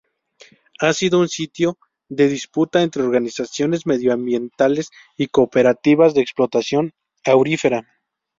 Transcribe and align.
Ha 0.79 0.93
sido 0.93 1.19
un 1.19 1.27
sitio 1.29 1.77
de 2.09 2.27
disputa 2.27 2.81
entre 2.81 3.03
organizaciones 3.03 3.85
medioambientales 3.85 4.89
y 5.15 5.27
cooperativas 5.27 6.15
de 6.15 6.21
explotación 6.21 6.93
aurífera. 7.23 7.85